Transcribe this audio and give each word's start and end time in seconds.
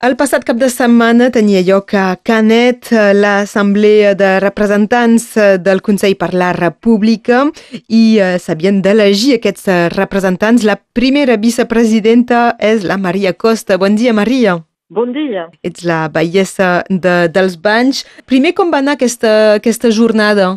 El 0.00 0.14
passat 0.16 0.46
cap 0.48 0.56
de 0.56 0.70
setmana 0.72 1.26
tenia 1.28 1.60
lloc 1.60 1.92
a 1.92 2.14
Canet 2.24 2.88
l'Assemblea 3.18 4.14
de 4.16 4.30
Representants 4.40 5.26
del 5.60 5.82
Consell 5.84 6.14
per 6.16 6.30
la 6.32 6.54
República 6.56 7.42
i 7.84 8.16
eh, 8.16 8.38
s'havien 8.40 8.80
d'elegir 8.80 9.34
aquests 9.36 9.68
representants. 9.98 10.64
La 10.64 10.78
primera 10.80 11.36
vicepresidenta 11.36 12.54
és 12.56 12.88
la 12.88 12.96
Maria 12.96 13.34
Costa. 13.36 13.76
Bon 13.76 13.92
dia, 13.92 14.16
Maria. 14.16 14.56
Bon 14.88 15.12
dia. 15.12 15.44
Ets 15.62 15.84
la 15.84 16.06
bellesa 16.08 16.80
de, 16.88 17.28
dels 17.30 17.60
banys. 17.60 18.00
Primer, 18.26 18.56
com 18.56 18.72
va 18.72 18.80
anar 18.80 18.96
aquesta, 18.96 19.60
aquesta 19.60 19.92
jornada? 19.94 20.48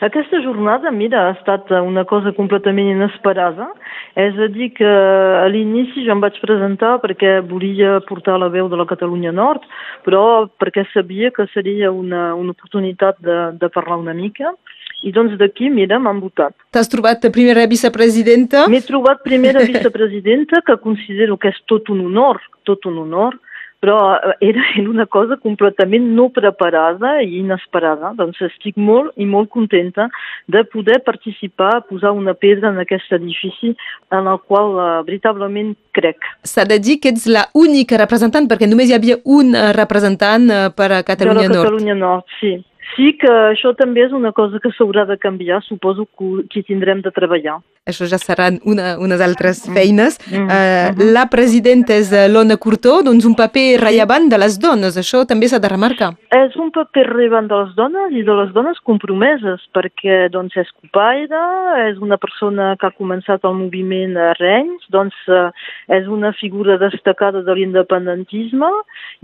Aquesta 0.00 0.40
jornada, 0.40 0.90
mira, 0.90 1.26
ha 1.26 1.32
estat 1.34 1.68
una 1.76 2.06
cosa 2.08 2.32
completament 2.32 2.88
inesperada. 2.88 3.66
És 4.16 4.38
a 4.40 4.48
dir, 4.48 4.70
que 4.78 4.88
a 4.88 5.44
l'inici 5.52 6.06
jo 6.06 6.14
em 6.14 6.22
vaig 6.24 6.38
presentar 6.40 6.96
perquè 7.02 7.38
volia 7.44 7.98
portar 8.08 8.38
la 8.40 8.48
veu 8.48 8.70
de 8.72 8.78
la 8.80 8.88
Catalunya 8.88 9.32
Nord, 9.36 9.66
però 10.06 10.48
perquè 10.60 10.86
sabia 10.94 11.30
que 11.36 11.44
seria 11.52 11.92
una, 11.92 12.30
una 12.34 12.56
oportunitat 12.56 13.20
de, 13.20 13.38
de 13.60 13.68
parlar 13.68 14.00
una 14.00 14.16
mica. 14.16 14.54
I 15.04 15.12
doncs 15.16 15.36
d'aquí, 15.40 15.68
mira, 15.72 16.00
m'han 16.00 16.18
votat. 16.20 16.56
T'has 16.72 16.88
trobat 16.92 17.28
primera 17.32 17.66
vicepresidenta? 17.68 18.66
M'he 18.72 18.82
trobat 18.84 19.20
primera 19.24 19.64
vicepresidenta, 19.68 20.64
que 20.64 20.80
considero 20.80 21.36
que 21.40 21.52
és 21.52 21.60
tot 21.68 21.92
un 21.92 22.02
honor, 22.08 22.40
tot 22.68 22.88
un 22.88 22.98
honor, 23.04 23.36
però 23.80 24.14
eh, 24.14 24.36
era 24.40 24.62
una 24.88 25.06
cosa 25.06 25.36
completament 25.36 26.06
no 26.14 26.28
preparada 26.28 27.16
i 27.24 27.40
inesperada. 27.40 28.12
Doncs 28.18 28.40
estic 28.50 28.76
molt 28.76 29.16
i 29.16 29.26
molt 29.26 29.50
contenta 29.50 30.08
de 30.46 30.62
poder 30.68 31.00
participar, 31.06 31.86
posar 31.88 32.12
una 32.12 32.34
pedra 32.34 32.70
en 32.70 32.80
aquest 32.84 33.12
edifici 33.16 33.74
en 34.12 34.26
el 34.26 34.40
qual 34.46 34.74
uh, 34.76 34.88
veritablement 35.06 35.74
crec. 35.96 36.28
S'ha 36.44 36.66
de 36.68 36.78
dir 36.78 37.00
que 37.00 37.14
ets 37.14 37.26
la 37.26 37.46
única 37.54 37.98
representant, 38.00 38.48
perquè 38.50 38.68
només 38.68 38.90
hi 38.90 38.96
havia 38.98 39.20
un 39.24 39.54
eh, 39.54 39.70
representant 39.76 40.50
per 40.76 40.90
a 40.92 41.04
Catalunya 41.06 41.48
Nord. 41.48 41.54
De 41.54 41.58
la 41.58 41.64
Catalunya 41.64 41.96
Nord, 41.96 42.26
Nord 42.26 42.40
sí. 42.40 42.58
Sí 42.96 43.12
que 43.20 43.30
això 43.30 43.70
també 43.78 44.02
és 44.08 44.14
una 44.16 44.32
cosa 44.34 44.58
que 44.62 44.72
s'haurà 44.74 45.04
de 45.06 45.16
canviar, 45.20 45.60
suposo 45.62 46.08
que 46.18 46.58
hi 46.58 46.66
tindrem 46.66 47.04
de 47.04 47.12
treballar. 47.14 47.60
Això 47.90 48.08
ja 48.10 48.18
seran 48.20 48.58
una, 48.68 48.94
unes 49.02 49.22
altres 49.24 49.62
mm. 49.66 49.76
feines. 49.76 50.18
Mm. 50.30 50.46
Uh, 50.46 51.10
la 51.14 51.26
presidenta 51.32 51.96
és 51.98 52.10
l'Ona 52.32 52.56
Curtó, 52.60 53.00
doncs 53.06 53.26
un 53.28 53.36
paper 53.38 53.66
rellevant 53.82 54.28
de 54.30 54.40
les 54.40 54.58
dones, 54.62 54.96
això 55.00 55.24
també 55.28 55.50
s'ha 55.50 55.60
de 55.62 55.70
remarcar. 55.70 56.12
És 56.36 56.56
un 56.60 56.72
paper 56.74 57.06
rellevant 57.10 57.50
de 57.50 57.60
les 57.62 57.74
dones 57.78 58.16
i 58.16 58.24
de 58.26 58.36
les 58.40 58.52
dones 58.56 58.80
compromeses, 58.86 59.64
perquè 59.76 60.22
doncs, 60.32 60.56
és 60.60 60.70
copaire, 60.80 61.42
és 61.88 62.00
una 62.02 62.18
persona 62.20 62.74
que 62.80 62.88
ha 62.88 62.96
començat 62.96 63.46
el 63.48 63.56
moviment 63.58 64.16
a 64.18 64.32
Renys, 64.40 64.86
doncs 64.94 65.16
uh, 65.28 65.50
és 65.92 66.08
una 66.10 66.32
figura 66.40 66.78
destacada 66.80 67.44
de 67.46 67.56
l'independentisme 67.58 68.70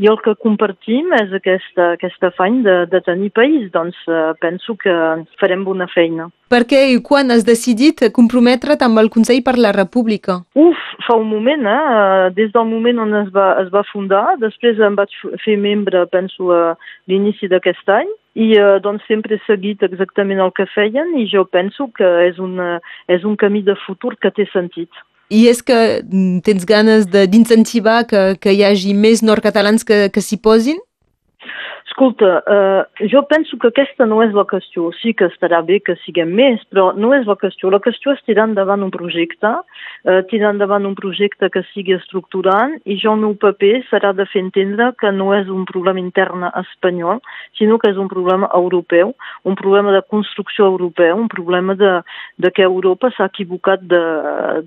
i 0.03 0.11
el 0.11 0.19
que 0.25 0.37
compartim 0.43 1.13
és 1.17 1.33
aquesta, 1.37 1.93
aquesta 1.97 2.31
afany 2.33 2.63
de, 2.67 2.79
de 2.91 3.01
tenir 3.07 3.33
país, 3.37 3.71
doncs 3.75 3.99
penso 4.41 4.77
que 4.81 4.93
farem 5.41 5.65
bona 5.67 5.87
feina. 5.93 6.29
Per 6.47 6.61
què 6.71 6.85
i 6.93 6.99
quan 7.03 7.35
has 7.35 7.43
decidit 7.43 8.05
comprometre't 8.15 8.85
amb 8.87 9.01
el 9.03 9.09
Consell 9.11 9.41
per 9.47 9.57
la 9.59 9.73
República? 9.75 10.39
Uf, 10.55 10.83
fa 11.07 11.17
un 11.19 11.27
moment, 11.27 11.67
eh? 11.67 12.29
Des 12.37 12.53
del 12.55 12.69
moment 12.71 13.03
on 13.03 13.17
es 13.25 13.33
va, 13.35 13.49
es 13.65 13.73
va 13.73 13.83
fundar, 13.91 14.37
després 14.39 14.79
em 14.79 14.95
vaig 14.95 15.11
fer 15.43 15.57
membre, 15.59 16.05
penso, 16.13 16.53
a 16.55 16.77
l'inici 17.11 17.51
d'aquest 17.51 17.91
any, 17.91 18.15
i 18.39 18.53
eh, 18.55 18.79
doncs 18.85 19.03
sempre 19.11 19.35
he 19.35 19.43
seguit 19.47 19.83
exactament 19.83 20.43
el 20.45 20.55
que 20.55 20.69
feien 20.71 21.15
i 21.19 21.27
jo 21.33 21.47
penso 21.51 21.89
que 21.97 22.07
és, 22.29 22.39
una, 22.39 22.77
és 23.11 23.27
un 23.27 23.35
camí 23.41 23.65
de 23.67 23.75
futur 23.83 24.15
que 24.21 24.31
té 24.31 24.47
sentit. 24.53 24.91
I 25.35 25.49
és 25.51 25.63
que 25.67 25.77
mm, 26.05 26.45
tens 26.47 26.67
ganes 26.69 27.09
d'incentivar 27.11 28.05
que, 28.07 28.37
que 28.39 28.55
hi 28.55 28.63
hagi 28.63 28.95
més 28.95 29.25
nord-catalans 29.27 29.83
que, 29.83 30.07
que 30.15 30.23
s'hi 30.23 30.39
posin? 30.39 30.79
Escolta, 31.97 32.45
eh, 32.47 33.09
jo 33.09 33.23
penso 33.23 33.57
que 33.57 33.69
aquesta 33.69 34.05
no 34.05 34.19
és 34.21 34.35
la 34.37 34.43
qüestió. 34.45 34.91
Sí 35.01 35.15
que 35.17 35.31
estarà 35.31 35.63
bé 35.65 35.79
que 35.81 35.95
siguem 36.03 36.29
més, 36.37 36.61
però 36.69 36.91
no 36.93 37.15
és 37.17 37.25
la 37.25 37.39
qüestió. 37.41 37.71
La 37.73 37.81
qüestió 37.81 38.13
és 38.13 38.21
tirar 38.29 38.45
endavant 38.51 38.85
un 38.85 38.91
projecte, 38.93 39.49
eh, 40.05 40.21
tirar 40.29 40.51
endavant 40.53 40.85
un 40.85 40.93
projecte 40.95 41.49
que 41.49 41.63
sigui 41.71 41.97
estructurant 41.97 42.77
i 42.85 42.99
jo 43.01 43.15
el 43.15 43.23
meu 43.23 43.33
paper 43.41 43.81
serà 43.89 44.13
de 44.13 44.27
fer 44.29 44.43
entendre 44.45 44.91
que 45.01 45.11
no 45.11 45.31
és 45.39 45.49
un 45.49 45.65
problema 45.65 46.05
intern 46.05 46.45
espanyol, 46.53 47.25
sinó 47.57 47.79
que 47.79 47.89
és 47.89 47.97
un 47.97 48.13
problema 48.13 48.53
europeu, 48.53 49.17
un 49.45 49.57
problema 49.57 49.97
de 49.97 50.05
construcció 50.05 50.67
europeu, 50.67 51.17
un 51.17 51.33
problema 51.33 51.75
de, 51.81 52.03
de 52.37 52.53
que 52.53 52.69
Europa 52.69 53.09
s'ha 53.17 53.33
equivocat 53.33 53.81
de, 53.81 54.05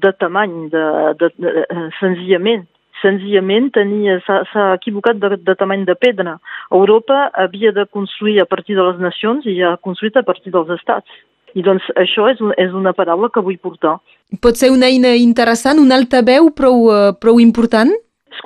de 0.02 0.16
tamany, 0.18 0.66
de, 0.74 0.86
de, 1.22 1.34
de, 1.38 1.54
de, 1.54 1.66
eh, 1.70 2.70
senzillament 3.02 3.72
senzillament 3.76 4.18
s'ha 4.26 4.68
equivocat 4.76 5.20
de, 5.22 5.38
de 5.38 5.56
tamany 5.56 5.86
de 5.88 5.96
pedra. 5.96 6.38
Europa 6.72 7.30
havia 7.34 7.72
de 7.76 7.86
construir 7.86 8.40
a 8.42 8.46
partir 8.46 8.76
de 8.76 8.86
les 8.90 9.00
nacions 9.00 9.46
i 9.46 9.60
ha 9.64 9.78
construït 9.78 10.18
a 10.18 10.26
partir 10.28 10.54
dels 10.56 10.70
estats. 10.78 11.10
I 11.58 11.64
doncs 11.66 11.86
això 11.98 12.28
és, 12.30 12.42
un, 12.46 12.54
és 12.62 12.74
una 12.78 12.94
paraula 12.94 13.32
que 13.34 13.42
vull 13.42 13.58
portar. 13.58 13.98
Pot 14.42 14.60
ser 14.60 14.70
una 14.70 14.90
eina 14.92 15.16
interessant, 15.18 15.82
un 15.82 15.92
altaveu 15.96 16.52
prou, 16.54 16.86
uh, 16.94 17.16
prou 17.18 17.42
important? 17.42 17.90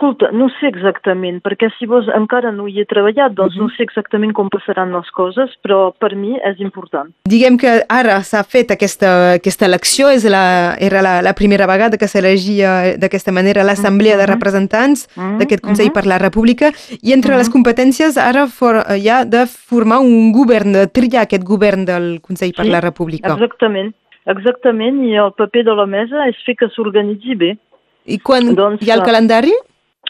Escolta, 0.04 0.34
no 0.36 0.50
sé 0.60 0.68
exactament, 0.68 1.38
perquè 1.40 1.70
si 1.78 1.86
vos 1.88 2.10
encara 2.12 2.50
no 2.52 2.66
hi 2.68 2.82
he 2.82 2.84
treballat, 2.84 3.32
doncs 3.38 3.56
no 3.56 3.70
sé 3.72 3.86
exactament 3.86 4.34
com 4.36 4.50
passaran 4.52 4.92
les 4.92 5.08
coses, 5.16 5.54
però 5.64 5.94
per 5.96 6.10
mi 6.20 6.34
és 6.44 6.60
important. 6.60 7.14
Diguem 7.32 7.56
que 7.62 7.78
ara 7.88 8.18
s'ha 8.28 8.42
fet 8.44 8.74
aquesta, 8.76 9.14
aquesta 9.38 9.70
elecció, 9.70 10.12
és 10.12 10.28
la, 10.28 10.76
era 10.84 11.00
la, 11.06 11.16
la 11.24 11.32
primera 11.40 11.70
vegada 11.72 11.96
que 11.96 12.12
s'elegia 12.12 12.98
d'aquesta 13.00 13.32
manera 13.32 13.64
l'Assemblea 13.64 14.20
de 14.20 14.28
Representants 14.28 15.08
d'aquest 15.40 15.64
Consell 15.64 15.96
per 15.96 16.04
la 16.04 16.20
República, 16.20 16.76
i 17.00 17.16
entre 17.16 17.40
les 17.40 17.48
competències 17.48 18.20
ara 18.20 18.50
for, 18.52 18.84
hi 19.00 19.08
ha 19.08 19.24
de 19.24 19.48
formar 19.48 20.04
un 20.04 20.34
govern, 20.36 20.76
de 20.76 20.88
triar 20.92 21.24
aquest 21.24 21.48
govern 21.48 21.88
del 21.88 22.18
Consell 22.20 22.52
per 22.52 22.68
sí, 22.68 22.76
la 22.76 22.84
República. 22.84 23.38
Exactament, 23.38 23.96
exactament, 24.28 25.06
i 25.08 25.16
el 25.16 25.32
paper 25.40 25.70
de 25.72 25.80
la 25.80 25.88
mesa 25.88 26.28
és 26.28 26.44
fer 26.44 26.60
que 26.60 26.76
s'organitzi 26.76 27.40
bé. 27.40 27.56
I 28.04 28.20
quan 28.20 28.52
doncs, 28.52 28.84
hi 28.84 28.92
ha 28.92 29.00
el 29.00 29.08
calendari? 29.08 29.56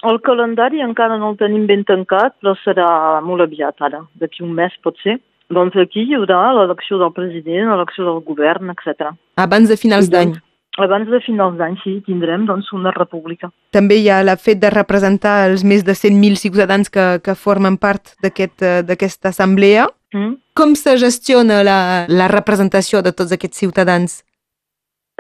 El 0.04 0.20
calendari 0.22 0.82
encara 0.84 1.18
no 1.20 1.32
el 1.32 1.38
tenim 1.40 1.68
ben 1.68 1.86
tancat, 1.88 2.36
però 2.42 2.58
serà 2.60 2.88
molt 3.24 3.46
aviat 3.46 3.80
ara, 3.88 4.04
d'aquí 4.20 4.44
un 4.44 4.52
mes 4.58 4.74
pot 4.84 4.98
ser. 5.04 5.20
Doncs 5.54 5.78
aquí 5.80 6.04
hi 6.04 6.18
haurà 6.18 6.40
l'elecció 6.58 6.98
del 7.00 7.14
president, 7.16 7.70
l'elecció 7.72 8.08
del 8.08 8.20
govern, 8.28 8.74
etc. 8.74 9.14
Abans 9.40 9.72
de 9.72 9.78
finals 9.80 10.10
d'any. 10.12 10.34
Abans 10.82 11.06
de 11.06 11.20
finals 11.22 11.56
d'any, 11.60 11.76
sí, 11.84 12.00
tindrem 12.08 12.48
doncs, 12.50 12.72
una 12.74 12.92
república. 12.96 13.52
També 13.76 14.00
hi 14.02 14.08
ha 14.10 14.22
el 14.24 14.32
fet 14.42 14.60
de 14.64 14.72
representar 14.74 15.44
els 15.52 15.64
més 15.64 15.86
de 15.86 15.94
100.000 15.94 16.40
ciutadans 16.42 16.90
que, 16.90 17.06
que 17.24 17.36
formen 17.38 17.78
part 17.78 18.16
d'aquesta 18.26 18.80
aquest, 18.96 19.28
assemblea. 19.30 19.86
Mm. 20.14 20.34
Com 20.58 20.74
se 20.76 20.98
gestiona 20.98 21.62
la, 21.64 21.80
la 22.10 22.28
representació 22.32 23.04
de 23.06 23.14
tots 23.14 23.36
aquests 23.38 23.62
ciutadans? 23.62 24.24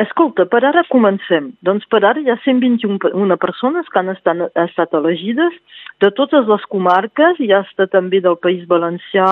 Escolta, 0.03 0.46
per 0.50 0.64
ara 0.66 0.84
comencem. 0.90 1.52
Doncs 1.66 1.86
per 1.91 2.02
ara 2.03 2.22
hi 2.22 2.31
ha 2.31 2.38
121 2.44 3.38
persones 3.41 3.90
que 3.90 4.02
han 4.02 4.12
estat, 4.14 4.41
estat 4.66 4.96
elegides 5.00 5.56
de 6.03 6.09
totes 6.18 6.47
les 6.50 6.64
comarques, 6.74 7.40
i 7.40 7.52
hasta 7.53 7.88
també 7.91 8.22
del 8.24 8.40
País 8.41 8.66
Valencià 8.69 9.28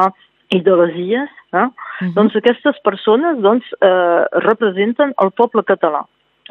i 0.51 0.61
de 0.61 0.75
les 0.81 0.95
Illes. 1.03 1.29
Eh? 1.51 1.57
Uh 1.57 1.67
-huh. 1.67 2.13
Doncs 2.15 2.35
aquestes 2.35 2.79
persones 2.83 3.41
doncs, 3.41 3.65
eh, 3.81 4.23
representen 4.49 5.13
el 5.23 5.31
poble 5.31 5.63
català, 5.63 6.05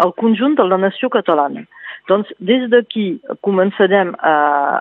el 0.05 0.13
conjunt 0.23 0.57
de 0.57 0.65
la 0.65 0.79
nació 0.79 1.09
catalana. 1.09 1.65
Doncs 2.09 2.29
des 2.39 2.69
d'aquí 2.71 3.21
començarem 3.41 4.15
a, 4.19 4.37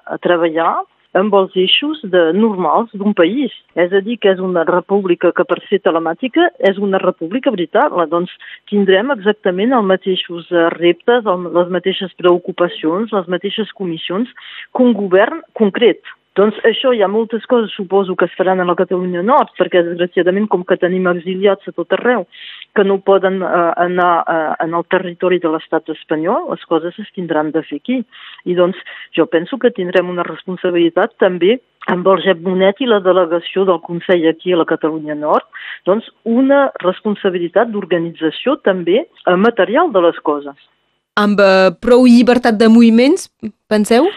a 0.06 0.18
treballar 0.18 0.84
amb 1.18 1.34
els 1.34 1.56
eixos 1.58 2.02
de, 2.04 2.22
normals 2.38 2.92
d'un 2.94 3.16
país. 3.18 3.54
És 3.80 3.94
a 3.96 4.02
dir, 4.06 4.20
que 4.22 4.34
és 4.34 4.42
una 4.44 4.66
república 4.68 5.32
que 5.36 5.46
per 5.48 5.60
ser 5.70 5.82
telemàtica 5.86 6.50
és 6.70 6.78
una 6.78 7.02
república 7.02 7.54
veritable. 7.56 8.06
Doncs 8.12 8.36
tindrem 8.70 9.14
exactament 9.16 9.74
els 9.74 9.90
mateixos 9.90 10.52
eh, 10.52 10.68
reptes, 10.78 11.26
les 11.58 11.74
mateixes 11.74 12.14
preocupacions, 12.22 13.14
les 13.16 13.28
mateixes 13.28 13.74
comissions 13.78 14.30
que 14.76 14.86
un 14.86 14.96
govern 14.98 15.44
concret. 15.58 16.02
Doncs 16.38 16.60
això 16.64 16.94
hi 16.94 17.02
ha 17.04 17.10
moltes 17.12 17.44
coses, 17.52 17.74
suposo, 17.76 18.14
que 18.16 18.28
es 18.30 18.36
faran 18.38 18.62
a 18.62 18.68
la 18.68 18.76
Catalunya 18.80 19.24
Nord, 19.26 19.50
perquè 19.60 19.82
desgraciadament, 19.84 20.46
com 20.48 20.62
que 20.64 20.78
tenim 20.80 21.10
exiliats 21.10 21.68
a 21.68 21.74
tot 21.76 21.98
arreu, 21.98 22.28
que 22.76 22.84
no 22.84 23.00
poden 23.06 23.42
uh, 23.44 23.72
anar 23.82 24.24
uh, 24.24 24.54
en 24.64 24.76
el 24.78 24.86
territori 24.94 25.40
de 25.42 25.52
l'estat 25.52 25.90
espanyol, 25.94 26.48
les 26.52 26.64
coses 26.70 26.96
es 27.02 27.10
tindran 27.16 27.52
de 27.56 27.64
fer 27.66 27.80
aquí. 27.82 28.00
I 28.46 28.56
doncs 28.58 28.78
jo 29.18 29.26
penso 29.32 29.58
que 29.58 29.74
tindrem 29.76 30.10
una 30.12 30.26
responsabilitat 30.28 31.18
també 31.24 31.58
amb 31.90 32.08
el 32.12 32.22
Jep 32.24 32.42
Bonet 32.46 32.82
i 32.84 32.90
la 32.90 33.00
delegació 33.04 33.66
del 33.66 33.82
Consell 33.86 34.28
aquí 34.30 34.54
a 34.54 34.60
la 34.62 34.68
Catalunya 34.70 35.16
Nord, 35.18 35.48
doncs 35.90 36.10
una 36.28 36.68
responsabilitat 36.84 37.72
d'organització 37.74 38.60
també 38.66 39.04
uh, 39.06 39.38
material 39.38 39.94
de 39.96 40.06
les 40.08 40.20
coses. 40.24 40.58
Amb 41.20 41.42
uh, 41.44 41.72
prou 41.84 42.06
llibertat 42.08 42.60
de 42.60 42.70
moviments, 42.72 43.28
penseu? 43.72 44.08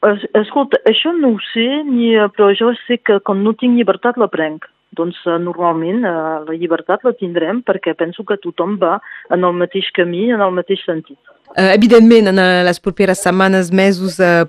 Escolta, 0.00 0.78
això 0.88 1.12
no 1.12 1.34
ho 1.34 1.40
sé, 1.50 1.66
ni, 1.84 2.14
eh, 2.16 2.28
però 2.32 2.48
jo 2.56 2.70
sé 2.86 2.96
que 3.04 3.18
quan 3.20 3.42
no 3.44 3.52
tinc 3.52 3.76
llibertat 3.76 4.16
la 4.16 4.30
prenc. 4.32 4.64
Doncs 4.98 5.18
eh, 5.26 5.38
normalment 5.38 6.02
eh, 6.02 6.14
la 6.46 6.56
llibertat 6.58 7.04
la 7.06 7.12
tindrem 7.18 7.60
perquè 7.66 7.94
penso 7.98 8.24
que 8.26 8.40
tothom 8.42 8.78
va 8.80 8.96
en 9.30 9.44
el 9.46 9.54
mateix 9.54 9.90
camí, 9.94 10.30
en 10.34 10.42
el 10.42 10.56
mateix 10.56 10.82
sentit. 10.86 11.18
Uh, 11.50 11.72
evidentment, 11.74 12.28
en 12.30 12.38
les 12.62 12.78
properes 12.78 13.18
setmanes, 13.24 13.72
mesos, 13.74 14.20
uh, 14.22 14.46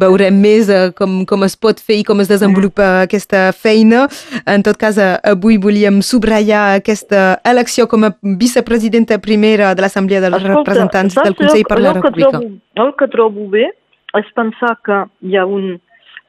veurem 0.00 0.40
més 0.42 0.66
uh, 0.74 0.88
com, 0.98 1.20
com 1.22 1.44
es 1.46 1.54
pot 1.54 1.78
fer 1.78 2.00
i 2.00 2.06
com 2.06 2.18
es 2.18 2.30
desenvolupa 2.32 2.88
aquesta 3.04 3.44
feina. 3.54 4.08
En 4.50 4.64
tot 4.66 4.78
cas, 4.80 4.98
uh, 4.98 5.20
avui 5.22 5.60
volíem 5.62 6.00
subratllar 6.02 6.64
aquesta 6.80 7.36
elecció 7.46 7.86
com 7.86 8.08
a 8.08 8.10
vicepresidenta 8.40 9.20
primera 9.22 9.70
de 9.78 9.86
l'Assemblea 9.86 10.24
dels 10.24 10.40
Escolta, 10.40 10.56
Representants 10.58 11.20
del 11.20 11.38
Consell 11.38 11.62
per 11.70 11.78
la 11.78 11.94
República. 12.00 12.34
Que 12.34 12.50
trobo, 12.50 12.82
el 12.88 12.92
que 12.98 13.10
trobo 13.14 13.46
bé 13.54 13.68
és 14.18 14.34
pensar 14.34 14.74
que 14.82 15.04
hi 15.22 15.38
ha 15.38 15.46
un... 15.46 15.76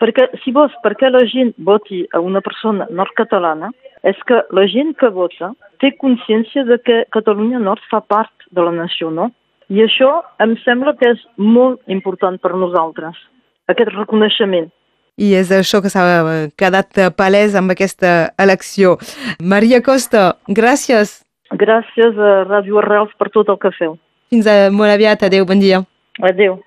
Perquè, 0.04 0.26
si 0.44 0.52
vols, 0.52 0.74
perquè 0.84 1.08
la 1.08 1.22
gent 1.32 1.54
voti 1.64 2.02
a 2.12 2.20
una 2.20 2.42
persona 2.44 2.90
nord-catalana, 2.92 3.70
és 4.04 4.18
que 4.28 4.42
la 4.52 4.66
gent 4.68 4.92
que 5.00 5.08
vota 5.16 5.54
té 5.80 5.94
consciència 5.96 6.66
de 6.68 6.76
que 6.84 6.98
Catalunya 7.16 7.62
Nord 7.64 7.86
fa 7.88 8.02
part 8.04 8.34
de 8.52 8.66
la 8.66 8.74
nació, 8.76 9.14
no? 9.16 9.30
I 9.72 9.86
això 9.86 10.10
em 10.44 10.58
sembla 10.66 10.92
que 11.00 11.14
és 11.14 11.22
molt 11.40 11.80
important 11.88 12.36
per 12.44 12.52
nosaltres, 12.52 13.16
aquest 13.72 13.94
reconeixement. 13.96 14.68
I 15.16 15.32
és 15.40 15.54
això 15.56 15.80
que 15.80 15.94
s'ha 15.94 16.04
quedat 16.60 17.00
palès 17.16 17.56
amb 17.56 17.72
aquesta 17.72 18.34
elecció. 18.36 18.98
Maria 19.40 19.80
Costa, 19.86 20.34
gràcies. 20.50 21.22
Gràcies 21.64 22.20
a 22.20 22.36
Ràdio 22.50 22.84
Arrels 22.84 23.16
per 23.16 23.30
tot 23.32 23.56
el 23.56 23.62
que 23.62 23.72
feu. 23.80 23.96
Fins 24.34 24.52
a 24.52 24.68
molt 24.74 24.92
aviat. 24.92 25.24
Adéu, 25.30 25.46
bon 25.48 25.64
dia. 25.64 25.84
Adéu. 26.20 26.60